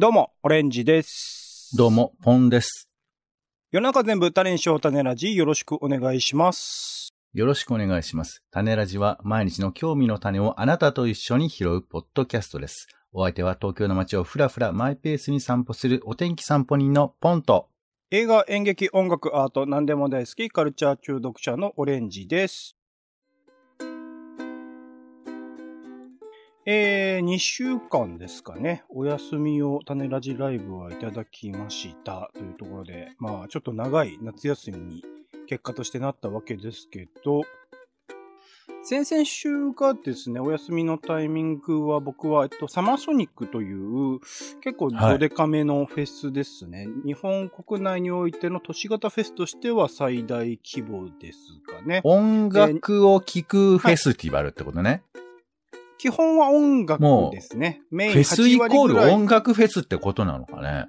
[0.00, 1.76] どうも、オレンジです。
[1.76, 1.90] どう。
[1.90, 2.88] も、ポンです。
[3.70, 7.12] 夜中全部種にしよう種ラジよろしくお願いします。
[7.34, 8.42] よろしくお願いします。
[8.50, 12.88] 種ラジは毎日の興味の種をあなたと一緒に拾うポッドキャストです。
[13.12, 17.68] お相手は東京の街をふらふらマイペースに散歩するお天気散歩人のポンと。
[18.10, 22.74] 映画、演劇、音楽、アート、何でも大好き、カルチャー中毒者のオレンジです。
[26.72, 28.84] えー、2週間ですかね。
[28.90, 32.30] お休みを種ラジライブはいただきました。
[32.32, 35.04] というところで、まあ、ちょっと長い夏休みに
[35.48, 37.42] 結果としてなったわけですけど、
[38.84, 44.20] 先々週がですね、お休みのタイミングは僕は、えっと、サマーソニックという
[44.60, 46.86] 結構ドデカめのフェスですね。
[47.04, 52.00] 日本国内においての都市型フェスとしては最大規模ですかね。
[52.04, 55.02] 音楽を聴くフェスティバルってことね。
[56.00, 57.82] 基本は音楽ですね。
[57.90, 60.86] メインフェスイコー8割ぐらいル音楽フェスってことなのかね。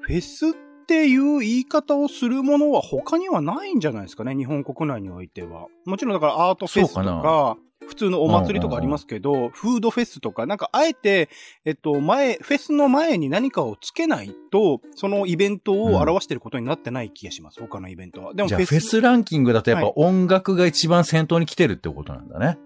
[0.00, 0.52] フェスっ
[0.86, 5.66] ていう言い方をするものは他にはないんじゃないですかね、日本国内においては。
[5.84, 11.28] もちろんだからアートフェスとかか、普通のお祭りとかありますけど、フードフェスとか、なんかあえて、
[11.66, 18.32] えっと、前、フェスの前に何かをつけないと、そのイベントを表していることになってない気がします、他のイベントは。
[18.32, 22.56] でもじゃあフェスランキングだとやっぱ音楽が一番先頭に来てるってことなんだね。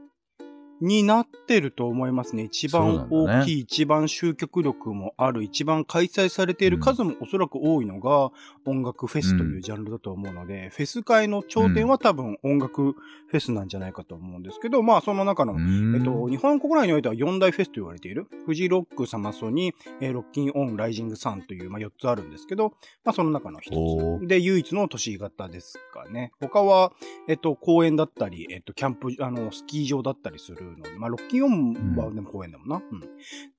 [0.80, 2.44] になってると思いますね。
[2.44, 8.30] 一番大きい、一番集客力もある、一番開催されている数もおそらく多いのが
[8.64, 22.72] 音楽フェスというジャンルだと思うので、フェス界の頂点は多分音楽フェスなんじゃないかと思うんですけど、まあその中の、うんえっと、日本国内においては4大フェスと言われている、フジロック、サマソニ、えーロッキンオン、ライジングサンという、まあ4つあるんですけど、
[23.04, 24.26] まあその中の1おーつ。
[24.26, 26.32] で、唯一の都市型ですかね。
[26.40, 26.92] 他は、
[27.28, 32.82] えっと、公園だったり、えっと、キャンプ、あの、スキー場だったりするので、まあ、ロッキンオンはでも公園だもんな。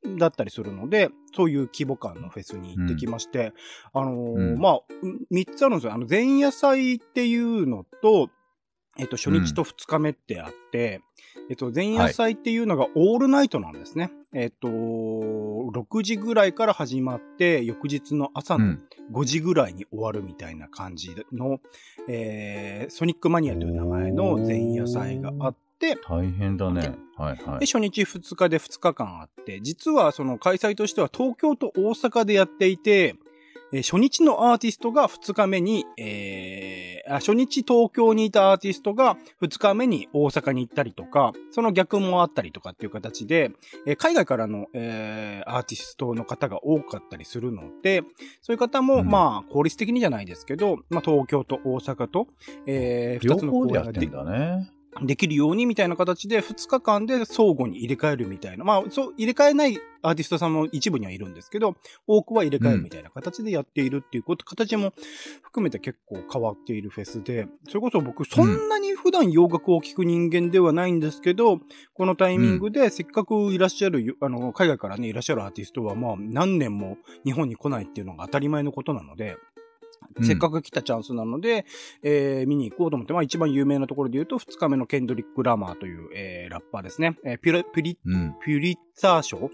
[0.03, 0.17] うん。
[0.17, 3.53] だったりするので、そういう規模感のフェスに行ってきまして、
[3.93, 4.81] あのーうんまあ、
[5.31, 5.93] 3つあるんですよ。
[5.93, 8.29] あの、前夜祭っていうのと、
[8.97, 11.01] えっと、初日と2日目ってあって、
[11.49, 14.11] えっと、前夜祭っていうのがオールナイトなんですね。
[14.33, 18.81] えっと、6時ぐらいから始まって、翌日の朝のうん。
[19.11, 21.59] 5時ぐらいに終わるみたいな感じの、
[22.07, 25.70] えー、ソニックマニアという名前の前夜祭があって、
[26.07, 26.95] 大変だね。
[27.17, 27.67] はいはで、い。
[27.67, 33.15] 初日2日で2日間あって、実はその開催としては東京と大阪でやっていて、
[33.73, 43.51] えー初日のアーティストが2日目に、えーあ、初日東京にいたアーティストが2日目に大阪に行ったりとか、その逆もあったりとかっていう形で、
[43.87, 48.03] えー海外からの、えーアーティストの方が多かったりするので、
[48.41, 52.27] そういう方も、うんまあ、効率的にじゃないですけど、まあ、東京と大阪と、
[52.67, 54.80] えー、2つの公演がででやってんだね。
[55.01, 58.65] できるようにみたいな形で2日間で相互に入れ替えるみたいな。
[58.65, 61.75] まあ、そう、入れ替えないアーティストさんも一部にはいるんですけど、
[62.07, 64.93] 多くは入れ替えるみたいな形でやっているっていうこと、形も
[65.43, 71.59] 含めて結構変わっているフェスで、それこそ僕そんなに普段洋楽を聴く人間ではないんですけど、
[71.93, 79.37] このタイミングでせっかくいらっしゃる、あの、海外からね、いらっしゃるアーティストはまあ何年も日本に来ないっていうのが当たり前のことなので、
[80.21, 81.65] せっかく来たチャンスなので、
[82.03, 87.17] えー見に行こうと思って、まあ一番有名なところで言うと、2日目のケンドリック・ラマーという、えーラッパーですね。
[87.23, 88.35] えーピュラピュリうん。
[88.43, 89.51] ピュリッツァー賞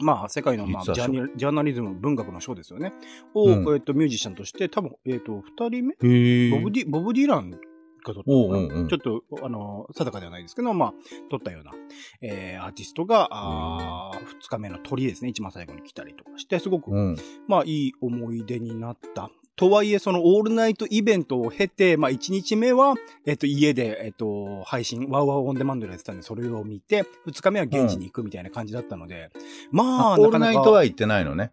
[0.00, 0.94] まあ、世界の、まあ、ジャ
[1.36, 2.92] ジャーナリズム文学の賞ですよね。
[3.34, 5.94] を、うんえっと、ミュージシャンとして、多分、えっと、二人目？
[5.94, 7.58] へボブディ、ボブディランが
[8.04, 8.36] 撮ったのかな？
[8.36, 10.94] おうおうおうちょっと、あの、定かではないですけど、まあ、
[11.30, 11.72] 撮ったような、
[12.22, 17.16] えーアーティストが、二日目の鳥ですね、一番最後に来たりとかして、すごく、うん。
[17.48, 19.30] まあ、いい思い出になった。
[19.58, 22.94] とはいえ、そのオールナイトイベントを経て、まあ、1日目は、
[23.26, 29.30] えっと、家で、えっと、配信、ワウワウオンデマンドでやってたんで、それを見て、2日目は現地に行くみたいな感じだったので、
[29.72, 31.50] まあ、あ、オールナイトは行ってないのね。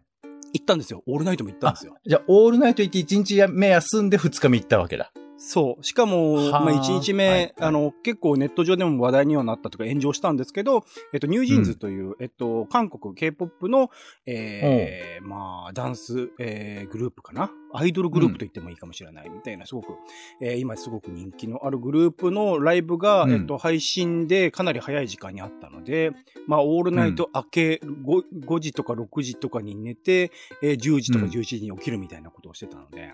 [0.52, 1.02] 行ったんですよ。
[1.06, 1.96] オールナイトも行ったんですよ。
[2.06, 5.10] じゃあ、オールナイト行って1日目休んで2日目行ったわけだ。
[5.38, 5.84] そう。
[5.84, 7.54] しかも、はあまあ、1日目、はいはい。
[7.60, 13.90] あの、結構ネット上でも話題にはなったとか炎上したんですけど、えっと、ニュージーンズという、えっと、韓国 K-POP の、
[14.24, 17.50] えーまあ、ダンス、えーグループかな？
[17.72, 19.28] アイドルグループと言ってもいいかもしれない。
[19.28, 19.94] みたいな、すごく、
[20.40, 23.32] えー今すごく人気のあるグループのライブが、うん。
[23.32, 26.12] えっと、配信でかなり早い時間にあったので、
[26.46, 30.30] まあ、オールナイト明け 5, 5時とか6時とかに寝て、
[30.62, 33.12] えー10時とかうん11時に起きるみたいなことをしてたので、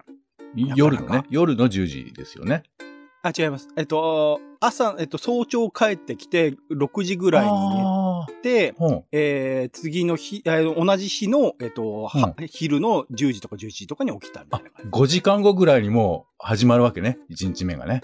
[0.54, 1.08] 夜の。
[1.08, 2.62] ね夜の10時ですよね。
[3.24, 3.68] あ、違います。
[3.76, 8.74] えっと、朝、えっと、早朝帰ってきて、6時ぐらいに寝あて、
[9.12, 14.90] えー、次の日、えー同じ日の、えっと、は昼の10時とか11時とかに起きたみたいな感じ。
[14.90, 17.18] 5時間後ぐらいにもう始まるわけね。
[17.30, 18.02] 1日目がね。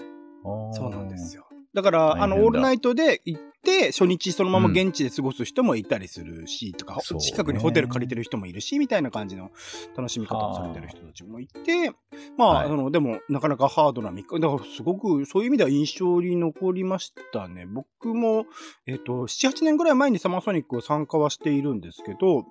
[0.71, 1.48] そうなんですよ。
[1.73, 1.81] よ。
[1.81, 9.51] だから、あの、オールナイトで、いって、初日そのまま現地で過ごす人もいたりするし、とか、そうね近くにホテル借りてる人もいるし、みたいな感じの
[9.95, 11.91] 楽しみ方をされてる人たちもいて、
[12.37, 17.65] まあ、はいあの、でも、なかなかハードな3日、だからすごく、そういう意味では印象に残りましたね。
[17.65, 18.45] 僕も、
[18.85, 22.45] えっ、と、7、8年ぐらい前にサマーソニックを参加はしているんですけど、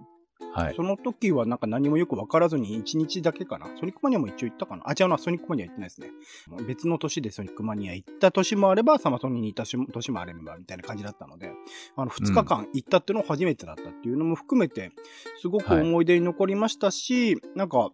[0.64, 0.74] はい。
[0.74, 3.66] その時はなんか何もよくわからずに1日だけかな？
[3.78, 4.82] ソニックマニアも一応行ったかな？
[4.86, 6.10] あ、違うな、ソニックマニア行ってないですね。
[6.66, 11.52] 別の年でソニックマニア行った年もあれば、サマソニに行った年もあれば、みたいな感じだったので、
[11.96, 14.92] あの、2日間行ったっていうのが初めてだったっていうのも含めて、
[15.40, 17.90] すごく思い出に残りましたし、なんか、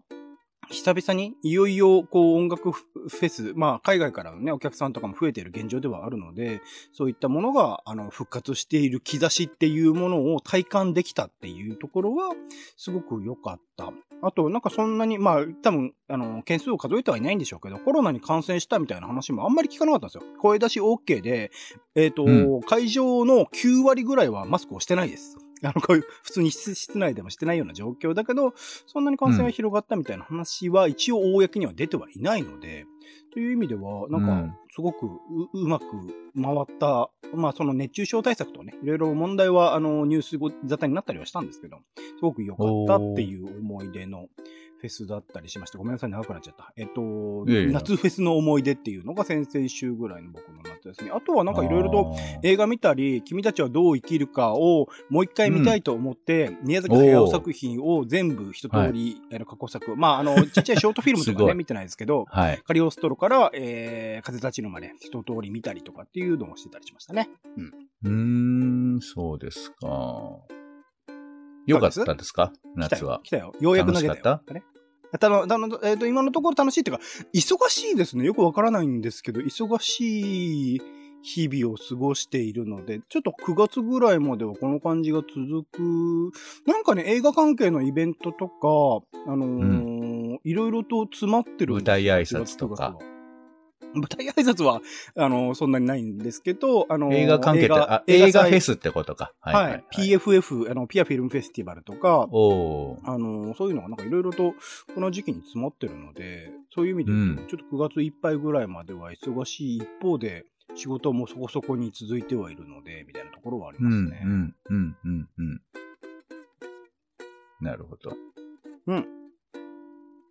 [0.71, 6.63] 久々にいよいよこう音楽フェス、まあ海外からのね、お客さんとかも増えている現状ではあるので、
[6.93, 12.31] そういったものがあの復活している兆しっていうものを体感できたっていうところは、
[12.77, 13.93] すごく良かった。
[14.23, 20.23] あと、なんかそんなに、まあ多分、あの、件数を数えてはいないんでしょうけど、コロナに感染したみたいな話もあんまり聞かなかったんですよ。
[20.41, 21.51] 声出し OK で、
[21.95, 25.37] えっ、と、うん会場の9割ぐらいはマスクをしてないです。
[25.65, 28.55] あの、こういう、普通に室室内でもしてないような状況だけど、
[28.87, 32.87] そんなに感染が広がったみたいな話は一応公には出てはいないので、
[33.33, 34.51] という意味では、なんうん。
[34.51, 35.11] か、すごくう
[35.53, 35.85] うまく
[36.41, 40.39] 回った、まあその熱中症対策とね、いろいろ問題は、あの、ニュース
[40.69, 44.29] 沙汰になったりはしたんですけど、すごく良かったっていう思い出の
[44.85, 45.79] フェスだったりしました。
[45.79, 46.73] ごめんなさい、長くなっちゃった。
[46.77, 51.11] えっと、いやいや夏フェスの思い出っていうのが先々週ぐらいの僕の夏ですね。
[51.11, 62.63] あとはなんかいろいろと、映画見たり、君たちはどう生きるかをもう一回見たいと思って、宮崎駿作品を全部一通り、あの過去作、まあ、あの、ちっちゃいショートフィルムとかね、 見てないですけど、はい。
[62.67, 67.31] カリオストロから、えー、風立ちぬまで一通り見たりとかっていうのをしてたりしましたね。
[68.03, 70.41] うーん、そうですか。
[71.67, 73.21] よかったですか夏は。。
[73.23, 73.53] 来たよ。
[73.59, 74.21] ようやく投げたよ。
[74.23, 74.63] 楽しかね
[75.19, 75.47] たの、
[75.83, 77.03] えっ、と、今のところ楽しいっていうか、
[77.33, 78.25] 忙しいですね。
[78.25, 80.83] よくわからないんですけど、忙しい
[81.23, 86.33] 日々を過ごしているので、ちょっと9月ぐらいまではこの感じが続く。
[86.67, 90.05] なんかね、映画関係のイベントとか、あのー
[90.45, 92.99] いろいろと詰まってる舞台挨拶とか。
[93.95, 94.81] 9月9月は舞台挨拶は、
[95.17, 99.33] あのそんなにないんですけど、あのー映画関係って、あ、映画フェスってことか。
[99.41, 99.85] はいはい、はい、はい。
[100.17, 103.11] PFF、あの、ピアフィルムフェスティバルとか、おー。
[103.11, 104.55] あの、そういうのがなんかいろいろと
[104.95, 110.45] この時期に詰まってるので、そういう意味でちょっと9月いっぱいぐらいまでは忙しい一方で、
[110.77, 114.23] 仕事もそこそこに続いてはいるので、みたいなところはありうん、ますね。
[114.25, 115.61] うん、うん、うん、うん。
[117.61, 118.17] なるほど。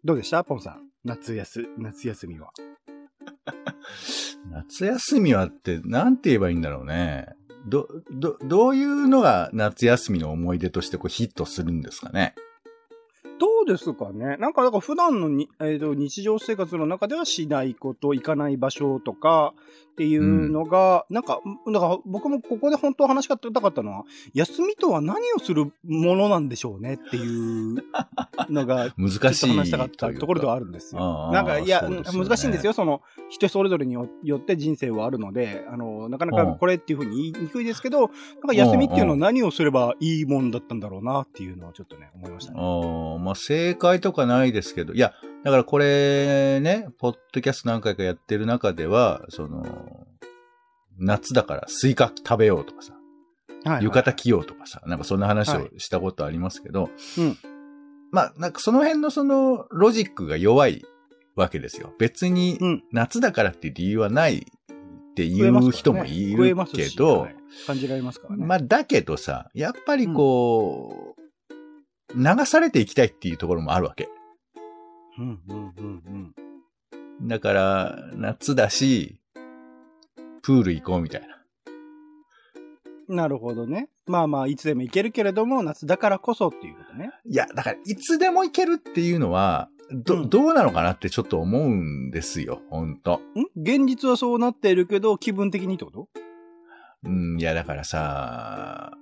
[0.04, 0.44] どうでした？
[0.44, 0.90] ポンさん。
[1.06, 2.52] 夏休、夏休みは。
[4.52, 7.28] 夏休みはって、なんて言えばいいんだろうね。
[7.68, 12.36] ど、ど、どういうのが夏休みの思い出としてこうヒットするんですかね？
[13.66, 19.54] どうですかねなんか、だから普段のに、えーと日常生活の中ではしないこと、行かない場所とか
[19.94, 21.40] っていうのが、なんか、
[21.72, 27.76] だから僕もここで本当は話し方たかったのは、休みとは何をするものなんでしょうねっていう
[28.50, 31.28] のが、難しい話したかったところではああるんですあよ。
[31.30, 32.74] あなんか、いや、ね難しいんですよ。
[32.74, 38.10] その、人それぞれによよって人生はあるので、あの、なかなかこれっていうふうに言いにくいですけど、なん
[38.48, 42.60] か休みっていうのは何をすればいいもんだったんだろうなっていうのはちょっとね、思いましたね。
[42.60, 45.14] あまあ、正解とかないですけど、いや、
[45.44, 50.08] だからこれね、ポッドキャスト何回かやってる中では、その、
[50.98, 53.00] 夏だからスイカ食べようとかさ、は
[53.80, 57.38] い浴衣着ようとかさ、なんかそんな話をしたことありますけど、うん。
[58.12, 60.84] まあ、なんかその辺のそのロジックが弱い
[61.36, 61.94] わけですよ。
[62.00, 62.84] 別にうん。
[62.92, 67.36] 夏だからっていう理由はないっていう人もいるけど、はい。
[67.68, 68.46] 感じられますからね。
[68.46, 71.23] まあ、だけどさ、やっぱりこう、
[72.16, 74.10] 流されていきたいっていうところもあるわけ。
[75.18, 76.34] うんうんうん
[77.22, 77.28] うん。
[77.28, 79.20] だから、夏だし、
[80.42, 81.28] プール行こうみたいな。
[83.08, 83.90] なるほどね。
[84.06, 87.12] まあまあ、いつでも行けるけれども、夏だからこそっていうことね。
[87.26, 93.22] いや、だから、いつでも行けるっていうのは、ど、うんどうなのかなってちょっと思うんですよ、ほんと。
[93.36, 93.62] ん？
[93.62, 96.10] 現実はそうなっているけど、気分的にってこと？
[97.04, 98.98] うん、いや、だからさ、あ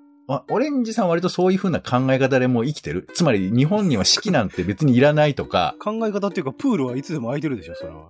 [0.50, 3.08] オレンジさんは割とそういう風な考え方でもう生きてる。
[3.14, 8.10] つまり、日本には四季なんて別にいらないとか、考え方っていうか、プールはいつでも空いてるでしょ、それは。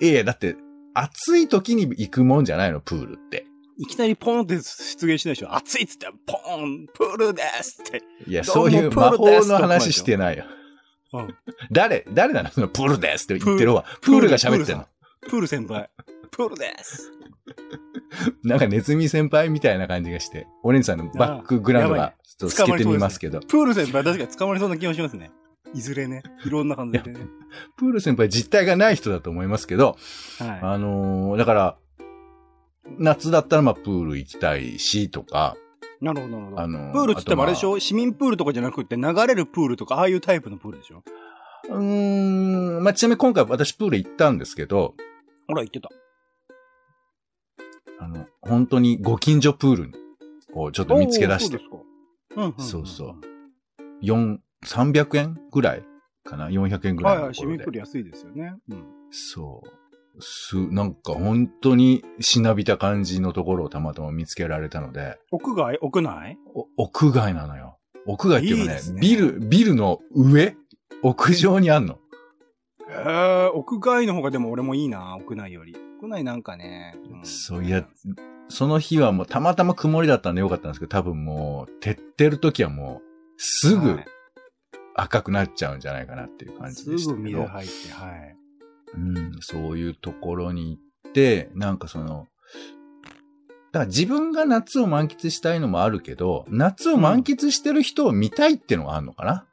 [0.00, 0.56] いやいや、だって、
[0.94, 3.46] 暑い時に行くもんじゃないの、プールって。
[3.78, 4.60] いきなりポンって出
[5.06, 5.54] 現しないでしょ。
[5.54, 8.02] 暑いっつって、ポンプールですって。
[8.26, 10.44] いや、そういう魔法の話してないよ。
[11.14, 11.34] うん。
[11.70, 12.04] 誰？
[12.12, 12.50] 誰なの？
[12.50, 13.84] そのプールですって言ってるわ。
[14.02, 14.86] プールが喋ってんの。
[15.22, 15.88] プール先輩。
[16.30, 17.10] プールです。
[18.44, 25.30] なんかネズミ先輩みたいな感じがして、オレンジさんのバックグラウンドがちょっと透けてみますけど、プール先輩確かに捕まりそうな気がしますね。
[25.74, 26.22] いずれね。
[26.46, 27.20] いろんな感じでね。
[27.76, 29.96] プール先輩実体がない人だと思いますけど、
[30.38, 31.76] はあのーだから、
[32.98, 35.56] 夏だったらまあプール行きたいしとか、
[36.00, 36.60] なるほど、なるほど。
[36.62, 41.02] あのプールっつってもあれでしあょ、市民プールとかじゃなくて流れるプールとか、ああいうタイプのプールでしょ？
[41.70, 44.94] うーん、まあちなみに今回私プール行ったんですけど、
[45.48, 45.90] ほら、言ってた。
[48.00, 49.92] あの、本当にご近所プール
[50.54, 53.16] をちょっと見つけ出してそうそうそう
[54.04, 55.84] 4、300円ぐらい
[56.24, 57.70] かな ?400 円ぐらはいいはい、のところで市民プー。
[57.72, 58.54] ル安いですよね。
[58.68, 58.84] うん。
[59.10, 60.22] そう。
[60.22, 65.78] す、なんか本当にしなびた感じのところをたまたま見つけられたので、屋外？
[65.80, 66.38] 屋内？
[66.54, 67.78] お屋外なのよ。
[68.06, 70.56] 屋外っていうかねいいねビル、ビルの上？
[71.02, 71.94] 屋上にあんの？
[72.88, 72.92] へ
[73.46, 75.76] え、屋外の方がでも俺もいいな、屋内より。
[76.00, 76.94] 屋内なんかね。
[77.22, 77.86] んそういや、
[78.48, 84.06] その日はもうたまたま曇りだったんでよかったんですけど、多分もう、照ってる時はもう、すぐはい
[84.94, 87.22] 赤くなっちゃうんじゃないかなっていう感じすでしたけど。
[87.22, 88.36] ぐ水入って、はい。
[88.94, 92.26] うん、そういうところに行って、なんかその、
[93.70, 99.46] だから自分が夏を満喫したいのもあるけど、夏を満喫してる人を見たいっていうのがあるのかな？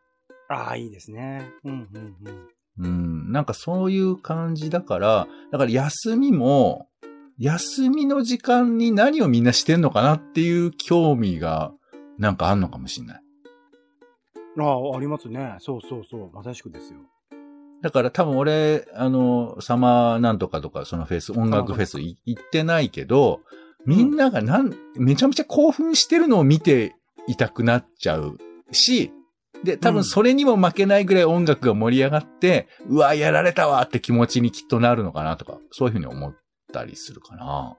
[0.50, 1.52] ああ、いいですね。
[1.64, 2.48] うん、うん、うん。
[2.78, 6.88] うん、なんかそういう感じだから、だから休みも、
[7.38, 11.72] 休みの時間に何をみんなしてんのかなっていう興味が、
[12.18, 13.22] なんかあんのかもしれない。
[14.58, 15.56] ああ、ありますね。
[15.60, 16.32] そうそうそう。
[16.34, 17.00] まさしくですよ。
[17.82, 23.42] だから多分俺、あの、サマーなんとかとか、そのフェス、音楽フェスい行ってないけど、
[23.86, 26.96] みんながなん、めちゃめちゃ興奮してるのを見て
[27.28, 28.38] いたくなっちゃう
[28.72, 29.12] し、
[29.64, 36.36] で、多分それにも負けないぐらい音楽が盛り上がって、うわ、やられたわって気持ちにきっとなるのかなとか、そういうふうに思っ
[36.72, 37.78] たりするかな。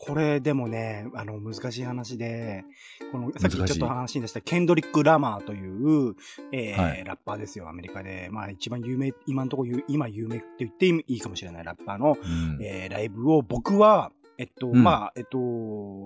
[0.00, 2.64] これでもね、あの、難しい話で、
[3.10, 6.14] この、さっきちょっと話に出したケンドリック・ラマーという、
[6.52, 8.28] えーはいラッパーですよ、アメリカで。
[8.30, 12.58] まあ一番有名、今のところ今有名って言っていいかもしれないラッパーの、うん。
[12.62, 15.38] えーライブを僕は、えっと、うんまあ、えっと、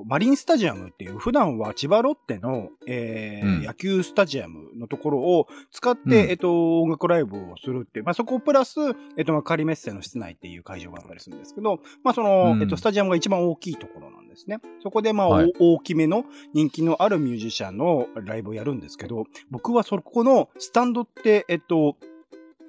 [0.07, 8.81] マリンスタジアムっていう、普段は千葉ロッテの、えーうん野球スタジアムのところを使って、うんえっと、音楽ライブをするっていう、まあ、そこプラス、
[9.17, 14.59] えっと、まあ、仮メッセの室内っていう会場があったりするんですけど、まあ、その、うんえっと、スタジアムが一番大きいところなんですね。
[14.83, 16.25] そこで、まあ、はいお大きめの
[16.55, 21.97] 人気のあるミュージシャンのライブをやるんですけど、僕はそこのスタンドって、えっと、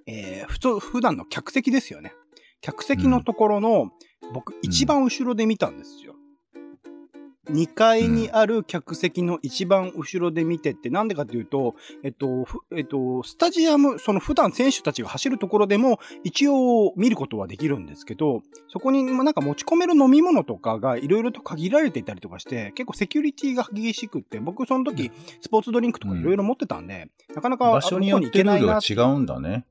[0.06, 2.14] えー、普通、普段の客席ですよね。
[2.62, 3.92] 客席のところの、
[4.34, 6.13] 僕、一番後ろで見たんですよ。
[7.50, 29.66] 2階にある客席の一番後ろで見てって、なんでかっていうと、えっと、ふえっと、スタジアム、その普段選手たちが走るところでも一応見ることはできるんですけど、そこにまあなんか持ち込める飲み物とかがいろいろと限られていたりとかして、結構セキュリティが激しくって、僕その時スポーツドリンクとかいろいろ持ってたんで、なかなか場所によってルールが違うんだね。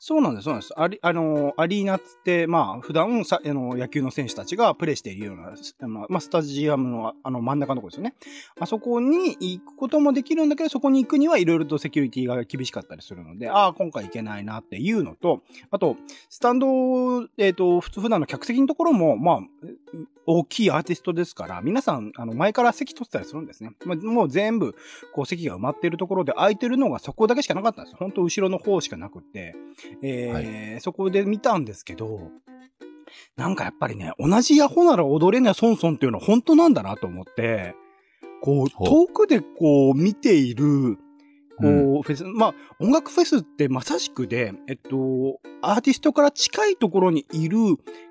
[0.00, 0.80] そうなんです、そうなんです。
[0.80, 8.14] アリ、あの、アリーナって、まあ、普段さ、あの、野球の選手たちがプレイしているような、まあ、スタジアムの、あの、真ん中のところですよね。
[8.60, 15.96] あそこに行くこともできるんだけど、そこに行くにはいろいろとセキュリティが厳しかったりするので、ああ、今回行けないなっていうのと、あと、
[16.28, 19.40] スタンド、えっ、と、普通普段の客席のところも、まあ、
[20.30, 23.72] 大きいアーティストですから、皆さん、あの、前から席取ってたりするんですね。
[23.86, 24.76] まあ、もう全部、
[25.14, 27.96] こう、席が埋まっているところで空いてるのがそこだけしかなかったんです。
[27.96, 29.56] 本当後ろの方しかなくって。
[30.02, 32.30] えーそこで見たんですけど、
[33.36, 37.74] なんかやっぱりね、同じアホなら踊れないソンソンっていうのは本当なんだなと思って、
[38.40, 40.98] こう、遠くでこう見ている、
[41.58, 47.58] こう、うフェス、まあ、音楽フェスってまさしくで、えっと、アーティストから近いところにいる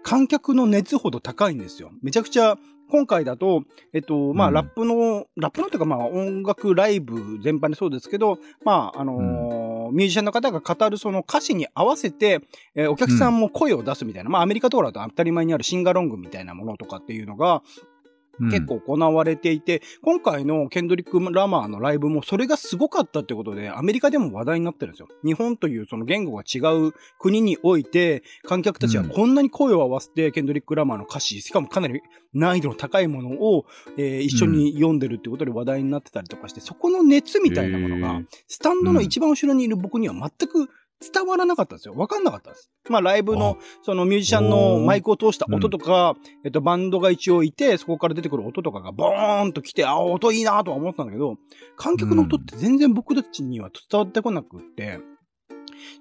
[0.03, 1.91] 観客の熱ほど高いんですよ。
[2.01, 2.57] めちゃくちゃ、
[2.89, 4.53] 今回だと、えっと、まあ、うん。
[4.53, 12.41] ラップの、ラップのというか、まあ、音楽ライブ全般にそうですけど、まあ、あのーミュージシャンの方が語るその歌詞に合わせて、
[12.75, 17.96] えーお客さんも声を出すみたいな、まあ、アメリカとかだと当たり前にあるシンガロングみたいなものとかっていうのが、うん
[18.39, 25.07] 結構行われていて、今回のケンドリック・ラマーのライブもそれがすごかったってことで、アメリカでも話題になってるんですよ。
[25.23, 32.01] 日本というその言語が違う国において、観客たちはこんなに声を合わせて、ケンドリック・ラマーの歌詞、しかもかなり
[32.33, 33.65] 難易度の高いものを、
[33.97, 41.93] えー一緒に読んでるってことで話題になってたりとかして、そこの熱みたいなものがスタンドの一番後ろにいる僕には全く伝わらなかったんですよ。
[41.95, 42.71] わかんなかったんです。
[42.89, 51.35] まあライブの、そのミュージシャンのマイクを通した音とか、えっと、バンドが一応いて、そこから出てくる音とかがボーンと来て、あ、音いいなとは思ったんだけど、
[51.75, 54.99] 観客の音って全然僕たちには伝わってこなくって、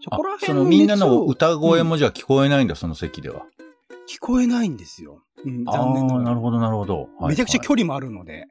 [0.03, 3.47] そあこら辺そのみんなの歌声もじゃあ聞こえないんだ、その席では。
[4.09, 5.23] 聞こえないんですよ。
[5.45, 6.25] うん、残念ながら。
[6.31, 7.09] なるほど、なるほど。
[7.19, 8.33] はいめちゃくちゃはい距離もあるので。
[8.33, 8.47] へ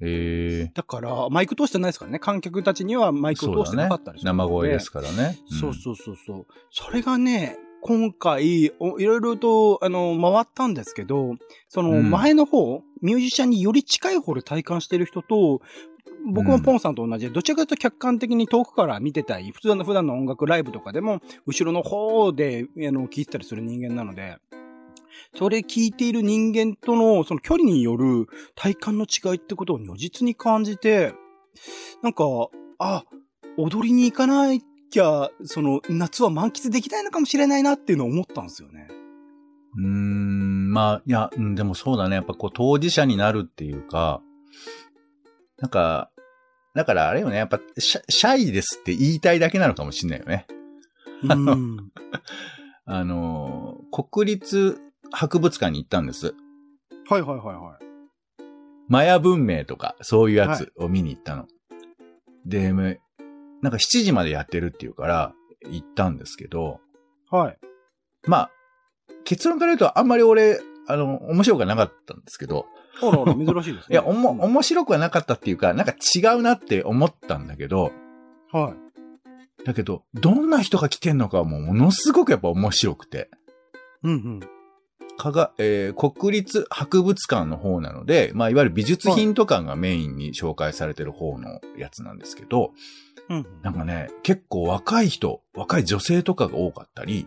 [0.00, 0.70] え。
[0.74, 2.18] だから、マイク通してないですからね。
[2.18, 5.38] 観客たちにはマイクを通してなかったりするの生声ですからね。
[5.46, 6.46] そうそうそうそう。
[6.70, 11.36] それがね、今回、おいろいろと、あの、回ったんですけど、
[11.68, 15.60] そのうん前の方、ミュージシャンにより近い方で体感してる人と、
[16.26, 24.36] 僕もポンさんと同じで、どちらかというと客観的に遠くから見てたり、普通の普段の音楽ライブとかでも、後ろの方で、あの、聞いてたりする人間なので、
[25.38, 31.14] それ聞いている人間との、その距離による体感の違いってことを如実に感じて、
[32.02, 32.24] なんか、
[32.78, 33.04] あ、
[33.58, 34.58] 踊りに行かな
[34.90, 38.88] きゃ、その、夏は満喫できないのかもしれないなっていうのを思ったんですよね。
[39.76, 42.16] うーん、まあ、いや、うんでもそうだね。
[42.16, 44.22] やっぱこう当事者になるっていうか、
[45.58, 46.10] なんか、
[46.74, 50.46] だからあれよね、やっぱシャシャイですって言いたいだけなのかもしれないよね。
[51.22, 51.92] うん。
[52.84, 54.78] あの、国立
[55.12, 56.34] 博物館に行ったんです。
[57.08, 57.86] はいはいはいはい。
[58.88, 61.46] マヤ文明とか、そういうやつを見に行ったの。
[62.44, 63.00] で、め
[63.62, 65.32] なんか7時までやってるっていうから、
[65.68, 66.80] 行ったんですけど、
[67.30, 67.58] はい。
[68.26, 68.50] まあ、
[69.24, 72.66] 結論から言うとあんまり俺、あの、面白くはなかったんですけど、
[73.02, 73.92] あらあら、珍しいですね。
[73.92, 77.92] いや、おも、うん面白くはなかったっていうか、なんか違うなって思ったんだけど、
[78.52, 78.74] は
[79.60, 79.64] い。
[79.64, 83.30] だけど、どんな人が来てんのかはもうものすごくやっぱ面白くて。
[84.04, 84.40] うんうん。
[85.16, 92.72] かが、えー国立博物館の方なので、まあ、いわゆる美術品とかがメインに紹介されてる方のやつなんですけど。
[93.62, 97.26] なんかね、結構若い人、若い女性とかが多かったり、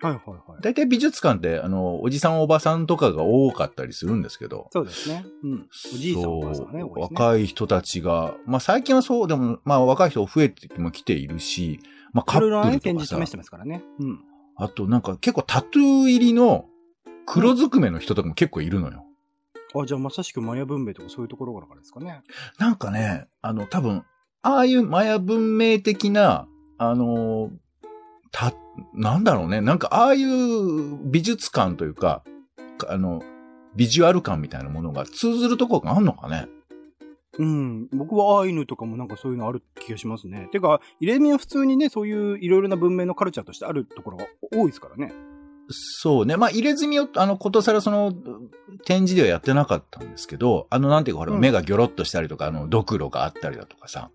[0.00, 0.62] はいはいはい。
[0.62, 5.24] 大体美術館って、あの、おじさんおばさんとかが多かったりするんですけど、そうですね。
[5.42, 5.68] うん。
[5.92, 6.90] おじいさんおばあさんね、ね。
[6.94, 11.80] 若い人たちが、まあ最近はそうでも、まあ若い人増えても来ているし、
[12.12, 13.82] まあカッいろいろね、プルとかさ展示試し、てますからね。
[13.98, 14.20] うん。
[14.56, 16.66] あとなんか結構タトゥー入りの
[17.30, 19.04] 黒ずくめの人とかも結構いるのよ。
[19.74, 22.22] あ、じゃあまさしくマヤ文明とかそういうところからですかね。
[22.58, 24.04] なんかね、あの多分、
[24.42, 27.50] ああいうマヤ文明的な、あの、
[28.32, 28.54] た、
[28.94, 32.22] なんだろうね、なんかああいう美術館というか、
[32.88, 33.22] あの、
[33.76, 36.48] ビジュアル感みたいなものが通ずるところがあんのかね。
[37.38, 37.88] うん。
[37.92, 40.48] 僕はアイヌとかもなんかそういうのある気がしますね。
[40.50, 45.12] てか、イレミは普通にね、そういういろいろな文明のカルチャーとしてあるところが多いですからね。
[45.70, 46.36] そうね。
[46.36, 48.12] まあ、入れ墨を、あの、ことさらその、
[48.84, 54.10] 展示ではやってなかったんですけど、あの、なんていうか、ほら、うん目がギョロッとしたりとか、あの、ドクロがあったりだとかさ、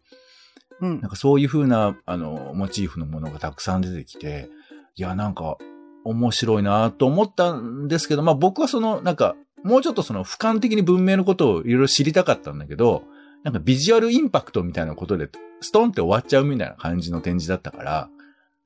[0.81, 1.09] うんなん。
[1.09, 4.49] かそういう風な、あの、モチーフのものがたくさん出てきて、
[4.95, 5.57] いや、なんか、
[6.05, 13.03] 面白いなと思ったんですけど、まあ、僕はその、なんか、もうちょっとその、俯瞰的に文明のことをいろいろ知りたかったんだけど、
[13.43, 15.29] なんかビジュアルインパクトみたいなことで、
[15.61, 18.09] ストンって終わっちゃうみたいな感じの展示だったから、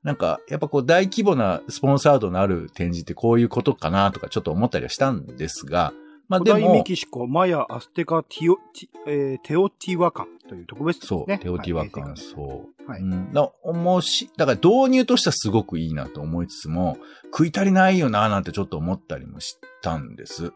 [0.02, 5.92] なんか、やっぱこう大規模なスポンサードのある展示ってこういうことかなとかちょっと思ったりはしたんですが、
[6.28, 11.26] まあで古代メも、キシコ、マヤ、アステカ、ティオ、ティえーテオティワカンという特別ですね。
[11.26, 12.90] そう、テオティワカン、はいそう。
[12.90, 13.32] はいうん。
[13.32, 20.52] だだから導入としてはすごくいいなと思いつつも、食い足りないよななんてちょっと思ったりもしたんです。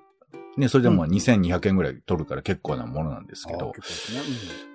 [0.56, 4.20] ね、それでもうん2200円ぐらい取るから結構なものなんですけど結構、ですね。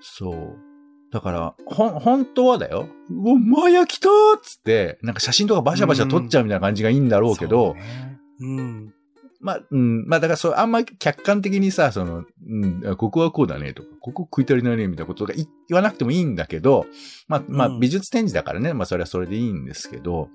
[0.02, 0.67] そう。
[1.12, 2.88] だから、ほん、本当はだよ。
[3.10, 7.24] うわ、マヤ来たーっつって、なんか写真とかバシャバシャ撮っちゃうみたいな感じがいいんだうん。
[7.24, 8.94] ろうけど、そうねうん。
[9.40, 16.86] まあ、うん、まあだからそう、あんま客観的にさ、その、うん、あここはこうだねとか、ここ食い足りないねみたいなことがい言わなくてもいいんだけど、
[17.28, 20.30] まあ、まあうん美術展示だからね、まあそれはそれでいいんですけど、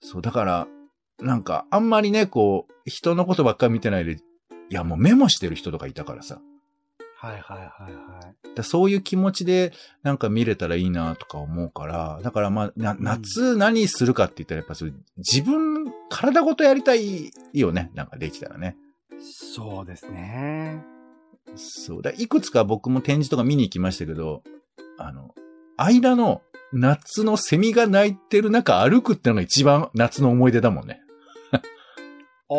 [0.00, 0.68] そう、だから、
[1.20, 4.16] なんか、あんまりね、こう、人のことばっかり見てないで、
[4.68, 6.40] いやもうメモしてる人とかいたからさ、
[7.18, 8.54] はいはいはいはい。
[8.54, 17.90] だそういう気持ちでなんか見れたらいいなとか思うから、だからまあ、な夏何するかって言ったらやっぱそれ自分、体ごとやりたいよね。
[17.94, 18.76] なんかできたらね。
[19.18, 20.84] そうですね。
[21.54, 22.02] そう。
[22.02, 24.42] だいくつか僕も展示とか見に行きましたけど、
[24.98, 25.34] あの、
[25.78, 31.00] 間の夏のセミが鳴いてる中歩くってのが一番夏の思い出だもんね。
[32.48, 32.54] あ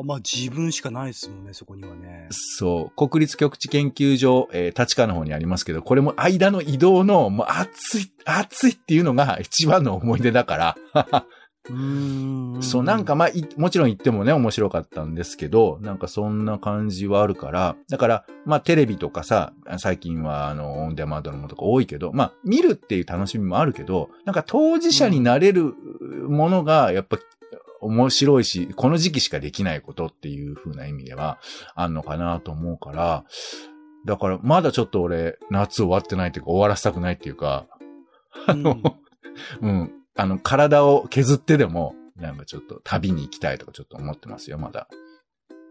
[0.00, 2.28] あ、まあ自分しかないですもんね、そこにはね。
[2.30, 3.08] そう。
[3.08, 10.76] 国立極地研究所、えー立川の方にありますけど、これも間の移動の、もう暑い、暑いっていうのが一番の思い出だから。
[11.68, 12.62] うーん。
[12.62, 25.74] そう、なんかまあ、いもちろん行ってもね、面白かったんですけど、なんかそんな感じはあるから、だから、まあテレビとかさ、最近はあの、オンデマンドのものとか多いけど、まあ見るっていう楽しみもあるけど、なんか当事者になれる
[26.28, 27.18] ものが、やっぱ、
[27.86, 31.38] 面白いし、この時期しかできないことっていう風な意味では、
[31.74, 33.24] あんのかなと思うから、
[34.04, 37.66] だから、まだちょっと俺、夏終わってないっていうか、終わらせたくないっていうか、
[38.46, 38.78] あの、
[39.60, 39.92] うん。
[40.14, 44.88] あの、体を削ってでも、なんかちょっと旅に行きたいとかちょっと思ってますよ、まだ。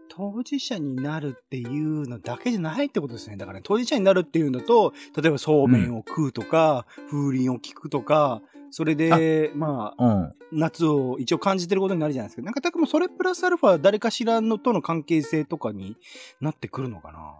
[0.08, 3.36] 当事者になるっていうのだけじゃないってことですね。
[3.36, 10.32] だから、ね、当事者になるっていうのと、例えばそうめんを食うとか、風鈴を聞くとか、それで、まあ、うん。
[10.52, 12.42] 夏を一応感じてることになるじゃないですか。
[12.42, 15.96] なんか、たくもそれプラスアルファ誰かしらのとの関係性とかに
[16.40, 17.34] なってくるのかな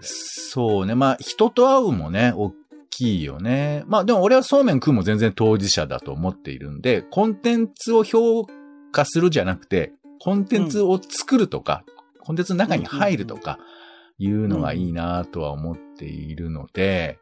[0.00, 0.94] そうね。
[0.94, 2.52] まあ、人と会うもね、大
[2.90, 3.84] きいよね。
[3.86, 8.46] まあ、でも俺はそうめん食うも全然当事者だと思っているんで、コンテンツを評
[8.92, 11.84] 価するじゃなくて、コンテンツを作るとか、
[12.20, 13.58] コンテンツの中に入るとか、
[14.18, 17.18] いうのがいいなとは思っているので、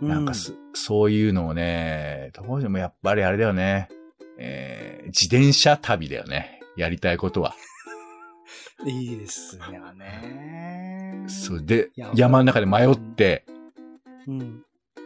[0.00, 3.88] なんかす、そういうのをね、どうしてもやっぱりあれだよね。
[4.38, 6.60] えー自転車旅だよね。
[6.76, 7.54] やりたいことは。
[8.86, 11.24] いいですよね。
[11.26, 13.44] そうで山の中で迷って、
[14.26, 14.62] うん。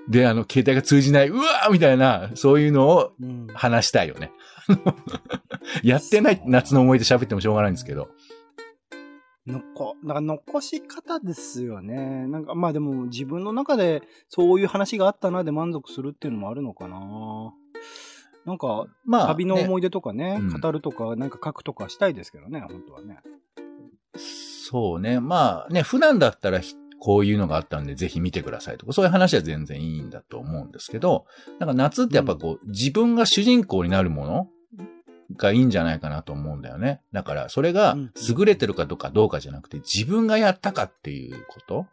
[0.09, 3.47] で、あの、携帯が通じない、うわーみたいな、そういうのをうん。
[3.55, 4.31] 話したいよね。
[5.83, 8.11] やってない夏の思い出喋ってもしょうがないんですけど。
[9.47, 12.27] のこ、なんか残し方ですよね。
[12.27, 17.53] なんか、まあでも自分の中でそういう話があったなで満足するっていうのもあるのかな。
[18.47, 23.21] なんか、まあ、ね旅の思い出とかね、うん語るとか、なんか書くとかしたいですけどね、本当はね。
[24.17, 25.21] そうね。
[25.21, 31.27] まあね、普段だったらひこういうのがあったんでぜひ見てくださいとか、そういう話は全然いいんだと思うんですけど、
[31.59, 34.49] なんか夏ってやっぱこう、自分が主人公になるもの
[35.37, 37.01] がいいんじゃないかなと思うんだよね。
[37.13, 41.87] だから、それがうん優れてるかどうかどうかじゃなくて、自分がやったかっていうこと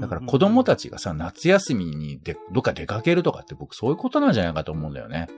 [0.00, 5.28] だから子供たちがさ、夏休みにで、どっか出かけるとかって僕そういうことなんじゃないかと思うんだよね。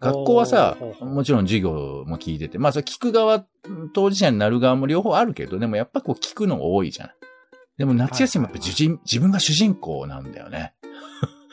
[0.00, 3.46] 学校はさもちろん授業も聞いてて、まあそれ聞く側、
[3.94, 7.14] 当事者になる側も両方あるけど、でもやっぱこう聞くのが多いじゃない。
[7.78, 10.74] でも夏休みはやっぱ自人自分が主人公なんだよね。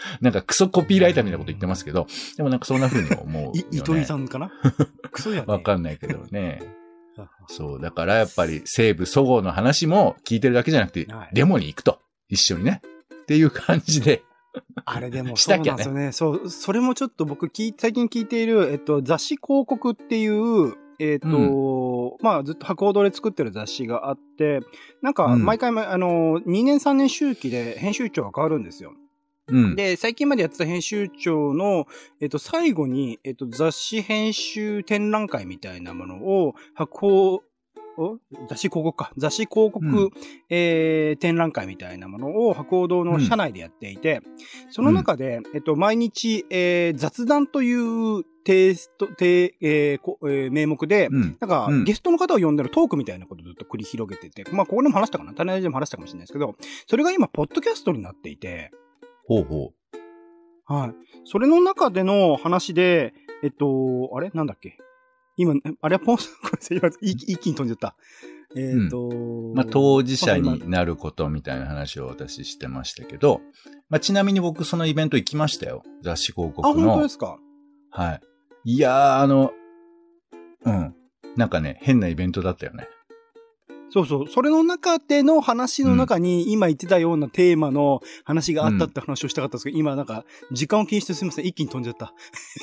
[0.22, 3.60] なんかクソコピーライターみたいなこと言ってますけど、でもなんかそんな風に思うよ、ね。
[3.72, 4.52] い、糸井さんかな？
[5.12, 5.46] クソやね。
[5.48, 6.62] わかんないけどね。
[7.48, 7.82] そう。
[7.82, 12.00] だからやっぱり西部そごうの話も聞いてるだけじゃなくて、はいデモに行くと。
[12.30, 12.82] 一緒にね。
[13.24, 14.24] っていう感じで。
[14.86, 16.12] あれでもしそうなんですよね。
[16.12, 24.62] そう、それもちょっと僕聞い、最近聞いている、えっと、雑誌広告っていう、えっと、まあずっと博報堂で作ってる雑誌があって、
[25.02, 28.94] なんかうん毎回、あの、2年3年周期で編集長が変わるんですよ。
[29.48, 29.76] うん。
[29.76, 31.88] で、最近までやってた編集長の、
[32.20, 37.44] えっと、最後に、えっと、雑誌編集展覧会みたいなものを、発行、
[37.98, 38.18] お？
[38.50, 39.12] 雑誌広告か。
[39.18, 40.10] 雑誌広告、うん
[40.50, 44.22] えー展覧会みたいなものを、博報堂の社内でやっていて、
[44.70, 51.38] その中で、えっと、毎日、えー雑談というテイスト、テイえーこえー名目で、うん。
[51.42, 56.56] なんか、うんゲストの方を呼んでるトークみたいなことをずっと繰り広げてて、まあ、ここでも話したかな種ラジでも話したかもしれないですけど、
[56.88, 58.72] それが今、ポッドキャストになっていて、
[59.26, 59.74] ほうほ
[60.66, 60.94] はい。
[61.26, 64.32] それの中での話で、えっと、あれ？
[64.34, 64.78] なんだっけ？
[65.38, 65.96] 今、あれ？
[65.98, 66.18] はポン、
[67.02, 67.96] 一一気に飛んじゃった。
[68.56, 69.54] えっ、と、う。
[69.56, 73.42] まあ、当事者になることみたいな話を私してましたけど、
[73.90, 75.84] まあ、ちなみに僕そのイベント行きましたよ。
[76.02, 77.10] 雑誌広あ、告の本当で。
[77.10, 77.38] すか？
[77.92, 78.22] はい。
[78.66, 79.52] いやー、あの、
[80.66, 80.96] うん。
[81.38, 82.88] なんかね、変なイベントだったよね。
[83.94, 84.28] そうそう。
[84.28, 91.46] それの中での話の中に、今言ってたようなテーマの話があったって話をしたかったんですけど、今なんか、時間を気にしてすみません。
[91.46, 92.14] 一気に飛んじゃった。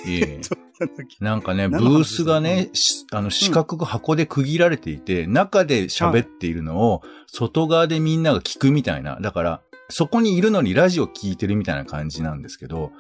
[0.06, 0.38] いえ。
[0.42, 9.18] そ うなんかね、ブースがね、しあの、四角く箱で区切られていて、中で喋っているのを、外側でみんなが聞くみたいな。
[9.20, 9.60] だから、
[9.90, 12.92] そこにいるのにラジオ聞いてるみたいな感じなんですけど、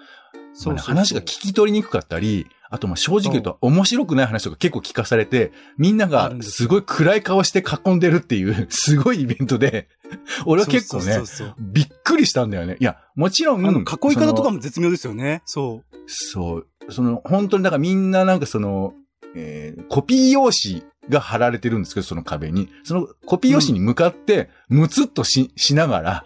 [0.66, 9.88] まあね話が聞き取りにくかったり、あとまあ正直言うと面白くない話とか結構聞かされて、みんなあがすごい暗い顔して囲んでるっていう、 すごいイベントで、
[10.46, 12.76] 俺は結構ねそうそう、そうそうびっくりしたんだよね。
[12.80, 14.56] いや、もちろん、あの、囲い方とかも。
[14.56, 15.42] も絶妙ですよね。
[15.44, 15.98] そう。
[16.06, 16.66] そう。
[16.90, 18.94] その、本当に、だからみんななんかその、
[19.34, 22.68] えーコピー用紙が貼られてるんですけど、その壁に。
[22.84, 26.24] そのコピー用紙に向かって、むつっとし、しながら、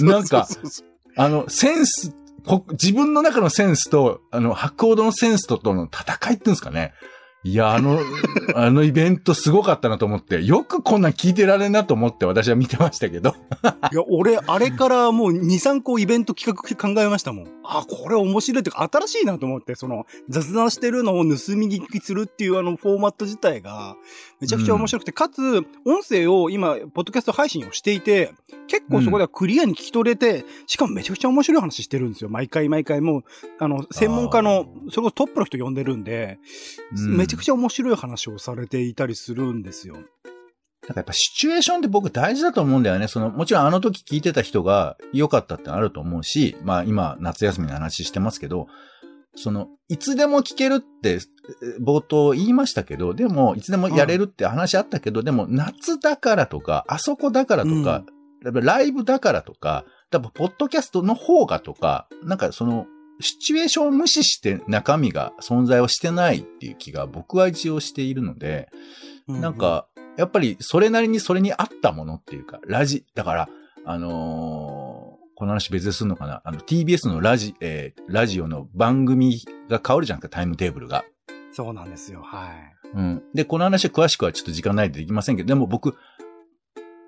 [0.00, 0.86] なんかそうそうそう
[1.16, 2.16] あの、センス、こ
[2.72, 6.92] 自分の中のセンスと、あの、白鸚堂のセンスととの戦いっていうんですかね。
[7.46, 8.00] いや、あの、
[8.56, 13.34] あのイベントすごかったなと思って、よくこんなん聞いてられんなと思って私は見てましたけど。
[13.92, 17.46] いや、俺、あれからもう2、3個イベント企画考えましたもん。
[17.62, 21.22] あ、これ面白いっていうか、新しいなと思って、その、雑談してるのを盗
[21.54, 23.96] み聞きするっていうあのフォーマット自体が、
[24.40, 28.32] めちゃくちゃ面白くて、かつ、音声を今、ポッドキャスト配信をしていて、
[28.66, 32.30] 結構そこではクリアに聞き取れて、しかもめちゃくちゃ面白い話してるんですよ。
[32.30, 33.24] 毎回毎回もう、
[33.58, 36.38] あの、専門家の、それこそトップの人呼んでるんで、
[36.96, 39.96] うんめちゃくちゃ面白い話をされていたりするんですよ。
[40.84, 43.08] だからやっぱシチュエーションって僕大事だと思うんだよね。
[43.08, 48.68] その、もちろんあの時聞いてた人が良かったってのあると思うし、まあ今夏休みの話してますけど、
[49.36, 51.18] その、いつでも聞けるって、え
[51.82, 58.04] 冒頭言いましたけど、でも、いつでもやれるって話あったけど、でも夏だからとか、あそこだからとか、
[58.44, 62.86] やっぱライブだからとか、多分ポッドキャストの方がとか、なんかその、
[63.20, 68.68] シチュエーションを無視して中身が存在をしてないっていう気が僕は一応しているので、
[69.28, 73.48] なん、か、やっぱりそれなりにそれに合ったものっていうか、ラジ、だから、
[73.84, 74.83] あのー
[75.44, 76.40] この話別でするのかな？
[76.42, 81.04] あの、TBS のラジ、えーラジオの番組が変わるじゃんか、タイムテーブルが。
[81.52, 82.22] そうなんですよ。
[82.22, 82.88] はい。
[82.94, 83.22] うん。
[83.34, 85.96] で、この話は詳しくはちょっと時間ないでできませんけど、でも僕、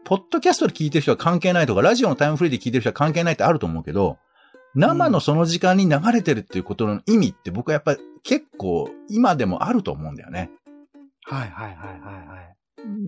[0.05, 4.19] ポッドキャストで聞いてる人は関係ないとか、ラジオのタイムフリーで聞いてる人は関係ないってあると思うけど、
[4.75, 10.51] 生のその時間に流れてるっていうことの意味って僕はやっぱり結構今でもあると思うんだよね。
[11.25, 12.56] はいはいはいはいはい。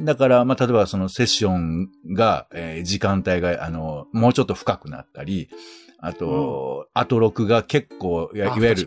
[0.05, 5.49] だから、まあ、例えばそのセッションが、えー時間帯が、あの、もうちょっと深くなったり、
[6.01, 8.87] あと、アトロクが結構、いわゆる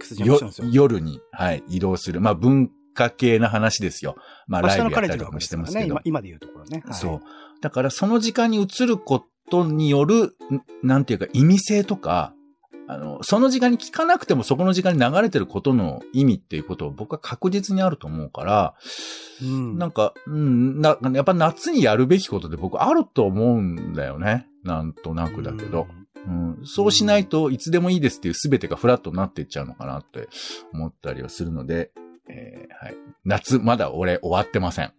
[0.72, 2.22] 夜に、はい、移動する。
[2.22, 4.16] まあ、文化系な話ですよ。
[4.48, 5.86] まあ、明ライブやったりとかもしてますけど。
[5.86, 5.88] ね。
[5.92, 6.82] 今、今で言うところね。
[6.86, 7.22] はいそう。。
[7.62, 10.34] だから、その時間に移ることによる、ん
[10.84, 12.34] なんていうか、意味性とか、
[12.92, 18.74] あの、その時間に聞かなくてもそこの時間に流れてることの意味っていうことを僕は確実にあると思うから、
[19.42, 19.78] うん。
[19.78, 24.46] なんか、うん、な、やっぱ夏にやるべきことで僕あると思うんだよね。
[24.66, 25.88] なんとなくだけど。
[26.28, 30.28] うん、そうしないといつでもいいですっていう全てがフラットになっていっちゃうのかなって
[30.74, 31.92] 思ったりはするので、
[32.28, 32.98] えーはい。
[33.24, 34.92] 夏、まだ俺終わってません。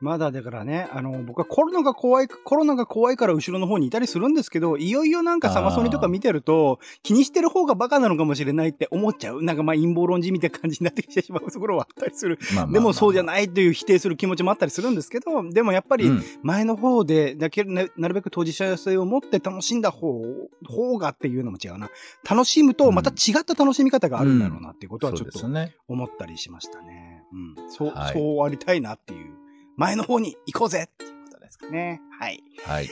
[0.00, 9.42] まだだからね、あの、僕はコロナが怖い、コロナが怖いから後ろの方にいたりするんですけど、いよいよなんかサマソニとか見てると、気にしてる方がバカなのかもしれないって思っちゃう。
[9.42, 12.38] なんかまあ陰謀論じみたいな感じになってきてしまうところはあったりする。
[12.70, 13.24] でもそうじゃい。
[13.24, 20.22] ないという否定する気持ちもあったりするんですけど、でもやっぱりうん前の方で、だけななるべく当事者性を持って楽しんだ方、
[20.66, 21.88] 方がっていうのも違うな。
[22.28, 25.38] 楽しむとまた違った楽しみ方があるんだろうなっていうことはちょっと。
[25.88, 27.22] 思ったりしましたね。
[27.32, 27.70] うん。
[27.70, 29.43] そう、はいそうありたいなっていう。
[29.76, 32.00] 前の方に行こうぜっていうことですかね。
[32.20, 32.42] はい。
[32.64, 32.88] はい。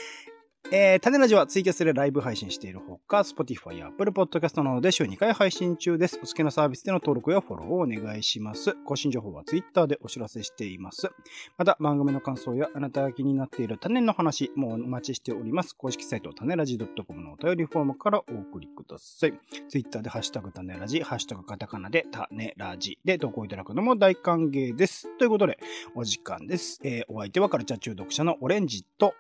[0.75, 6.19] えー、種ラジはツイキャスでライブ配信しているほか、Spotify や Apple Podcast などで週2回配信中です。
[6.23, 8.75] お好きなサービスでの登録やフォローをお願いします。
[8.87, 11.11] 更新情報は Twitter でお知らせしています。
[11.59, 15.77] また、番組の感想やあなたが気になっている種の話もお待ちしております。
[15.77, 19.35] 公式サイト、種ラジ .com のお便りフォームからお送りください。
[19.69, 25.15] Twitter でハッシュタグ種ラジ、ハッシュタグカタカナで種ラジで投稿いただくのも大歓迎です。
[25.19, 25.59] ということで、
[25.95, 26.81] お時間です。
[26.83, 29.13] えー、お相手はカルチャー中毒者のオレンジと、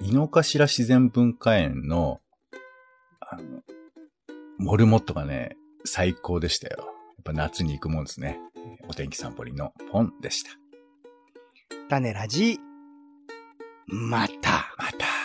[0.00, 2.20] 井の頭自然文化園の、
[3.20, 3.42] あの、
[4.58, 6.76] モルモットがね、最高でしたよ。
[6.78, 6.86] やっ
[7.24, 8.38] ぱ夏に行くもんですね。
[8.56, 10.50] えーお天気散歩りのポンでした。
[11.88, 12.58] 種ラジ、
[13.86, 14.74] また。
[14.76, 15.19] また。